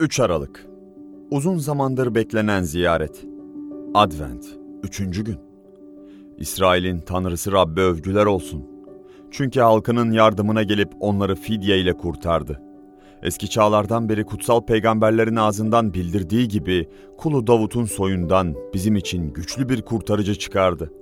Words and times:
3 0.00 0.20
Aralık 0.20 0.66
Uzun 1.30 1.58
zamandır 1.58 2.14
beklenen 2.14 2.62
ziyaret. 2.62 3.26
Advent, 3.94 4.44
üçüncü 4.82 5.24
gün. 5.24 5.36
İsrail'in 6.38 6.98
tanrısı 7.00 7.52
Rabbe 7.52 7.80
övgüler 7.80 8.26
olsun. 8.26 8.64
Çünkü 9.30 9.60
halkının 9.60 10.12
yardımına 10.12 10.62
gelip 10.62 10.92
onları 11.00 11.34
fidye 11.34 11.80
ile 11.80 11.96
kurtardı. 11.96 12.62
Eski 13.22 13.50
çağlardan 13.50 14.08
beri 14.08 14.24
kutsal 14.24 14.60
peygamberlerin 14.60 15.36
ağzından 15.36 15.94
bildirdiği 15.94 16.48
gibi 16.48 16.88
kulu 17.18 17.46
Davut'un 17.46 17.84
soyundan 17.84 18.54
bizim 18.74 18.96
için 18.96 19.32
güçlü 19.32 19.68
bir 19.68 19.82
kurtarıcı 19.82 20.34
çıkardı. 20.34 20.92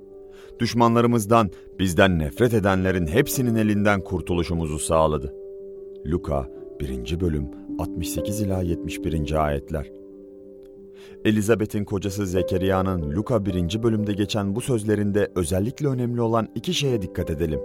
Düşmanlarımızdan, 0.61 1.51
bizden 1.79 2.19
nefret 2.19 2.55
edenlerin 2.55 3.07
hepsinin 3.07 3.55
elinden 3.55 4.01
kurtuluşumuzu 4.01 4.79
sağladı. 4.79 5.35
Luka 6.07 6.49
1. 6.81 7.21
bölüm 7.21 7.68
68 7.79 8.41
ila 8.41 8.63
71. 8.63 9.45
ayetler. 9.47 9.91
Elizabeth'in 11.25 11.85
kocası 11.85 12.27
Zekeriya'nın 12.27 13.17
Luka 13.17 13.47
1. 13.47 13.83
bölümde 13.83 14.13
geçen 14.13 14.55
bu 14.55 14.61
sözlerinde 14.61 15.33
özellikle 15.35 15.89
önemli 15.89 16.21
olan 16.21 16.49
iki 16.55 16.75
şeye 16.75 17.03
dikkat 17.03 17.31
edelim. 17.31 17.61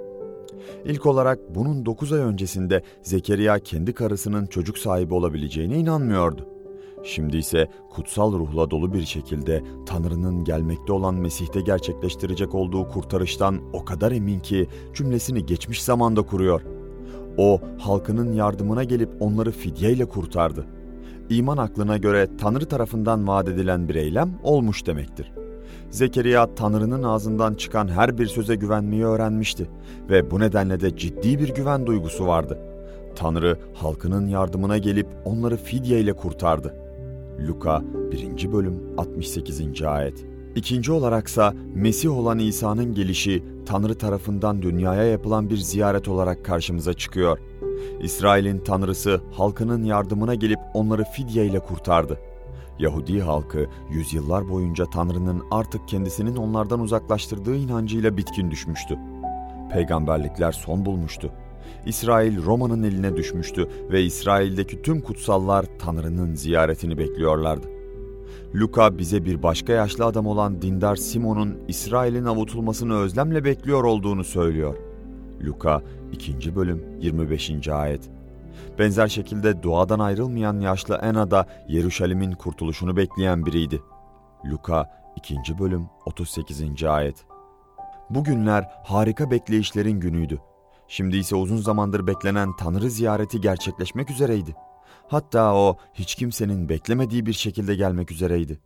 İlk 0.85 1.05
olarak 1.05 1.55
bunun 1.55 1.85
9 1.85 2.13
ay 2.13 2.19
öncesinde 2.19 2.83
Zekeriya 3.01 3.59
kendi 3.59 3.93
karısının 3.93 4.45
çocuk 4.45 4.77
sahibi 4.77 5.13
olabileceğine 5.13 5.77
inanmıyordu. 5.77 6.47
Şimdi 7.03 7.37
ise 7.37 7.67
kutsal 7.89 8.33
ruhla 8.33 8.71
dolu 8.71 8.93
bir 8.93 9.05
şekilde 9.05 9.63
Tanrı'nın 9.85 10.43
gelmekte 10.43 10.93
olan 10.93 11.15
Mesih'te 11.15 11.61
gerçekleştirecek 11.61 12.55
olduğu 12.55 12.87
kurtarıştan 12.87 13.61
o 13.73 13.85
kadar 13.85 14.11
emin 14.11 14.39
ki 14.39 14.67
cümlesini 14.93 15.45
geçmiş 15.45 15.83
zamanda 15.83 16.21
kuruyor. 16.21 16.72
O 17.37 17.61
halkının 17.79 18.33
yardımına 18.33 18.83
gelip 18.83 19.09
onları 19.19 19.51
fidyeyle 19.51 20.05
kurtardı. 20.05 20.65
İman 21.29 21.57
aklına 21.57 21.97
göre 21.97 22.27
Tanrı 22.37 22.65
tarafından 22.65 23.27
vaat 23.27 23.49
edilen 23.49 23.89
bir 23.89 23.95
eylem 23.95 24.33
olmuş 24.43 24.85
demektir. 24.85 25.31
Zekeriya 25.89 26.55
Tanrı'nın 26.55 27.03
ağzından 27.03 27.55
çıkan 27.55 27.87
her 27.87 28.17
bir 28.17 28.25
söze 28.25 28.55
güvenmeyi 28.55 29.05
öğrenmişti 29.05 29.69
ve 30.09 30.31
bu 30.31 30.39
nedenle 30.39 30.79
de 30.79 30.97
ciddi 30.97 31.39
bir 31.39 31.53
güven 31.53 31.85
duygusu 31.85 32.27
vardı. 32.27 32.59
Tanrı 33.15 33.57
halkının 33.73 34.27
yardımına 34.27 34.77
gelip 34.77 35.07
onları 35.25 35.57
fidye 35.57 35.99
ile 35.99 36.13
kurtardı. 36.13 36.75
Luka 37.47 37.81
1. 38.11 38.51
bölüm 38.51 38.79
68. 38.97 39.81
ayet. 39.81 40.32
İkinci 40.55 40.91
olaraksa 40.91 41.53
Mesih 41.75 42.17
olan 42.17 42.39
İsa'nın 42.39 42.93
gelişi 42.93 43.43
Tanrı 43.65 43.95
tarafından 43.95 44.61
dünyaya 44.61 45.03
yapılan 45.03 45.49
bir 45.49 45.57
ziyaret 45.57 46.07
olarak 46.07 46.45
karşımıza 46.45 46.93
çıkıyor. 46.93 47.39
İsrail'in 48.01 48.59
Tanrısı 48.59 49.21
halkının 49.31 49.83
yardımına 49.83 50.35
gelip 50.35 50.59
onları 50.73 51.03
fidye 51.03 51.45
ile 51.45 51.59
kurtardı. 51.59 52.19
Yahudi 52.79 53.21
halkı 53.21 53.67
yüzyıllar 53.91 54.49
boyunca 54.49 54.85
Tanrı'nın 54.85 55.43
artık 55.51 55.87
kendisinin 55.87 56.35
onlardan 56.35 56.79
uzaklaştırdığı 56.79 57.55
inancıyla 57.55 58.17
bitkin 58.17 58.51
düşmüştü. 58.51 58.97
Peygamberlikler 59.71 60.51
son 60.51 60.85
bulmuştu. 60.85 61.31
İsrail 61.85 62.43
Roma'nın 62.43 62.83
eline 62.83 63.17
düşmüştü 63.17 63.69
ve 63.91 64.03
İsrail'deki 64.03 64.81
tüm 64.81 65.01
kutsallar 65.01 65.65
Tanrı'nın 65.79 66.35
ziyaretini 66.35 66.97
bekliyorlardı. 66.97 67.82
Luka 68.55 68.97
bize 68.97 69.25
bir 69.25 69.43
başka 69.43 69.73
yaşlı 69.73 70.05
adam 70.05 70.27
olan 70.27 70.61
dindar 70.61 70.95
Simon'un 70.95 71.57
İsrail'in 71.67 72.25
avutulmasını 72.25 72.97
özlemle 72.97 73.43
bekliyor 73.43 73.83
olduğunu 73.83 74.23
söylüyor. 74.23 74.75
Luka 75.45 75.81
2. 76.11 76.55
bölüm 76.55 76.85
25. 76.99 77.67
ayet. 77.67 78.09
Benzer 78.79 79.07
şekilde 79.07 79.63
duadan 79.63 79.99
ayrılmayan 79.99 80.59
yaşlı 80.59 80.95
Ena 80.95 81.31
da 81.31 81.47
Yeruşalim'in 81.67 82.31
kurtuluşunu 82.31 82.97
bekleyen 82.97 83.45
biriydi. 83.45 83.81
Luka 84.45 84.91
2. 85.15 85.59
bölüm 85.59 85.85
38. 86.05 86.83
ayet. 86.83 87.25
Bu 88.09 88.23
günler 88.23 88.71
harika 88.83 89.31
bekleyişlerin 89.31 89.99
günüydü. 89.99 90.39
Şimdi 90.87 91.17
ise 91.17 91.35
uzun 91.35 91.57
zamandır 91.57 92.07
beklenen 92.07 92.55
Tanrı 92.55 92.89
ziyareti 92.89 93.41
gerçekleşmek 93.41 94.09
üzereydi. 94.09 94.55
Hatta 95.07 95.55
o 95.55 95.77
hiç 95.93 96.15
kimsenin 96.15 96.69
beklemediği 96.69 97.25
bir 97.25 97.33
şekilde 97.33 97.75
gelmek 97.75 98.11
üzereydi. 98.11 98.59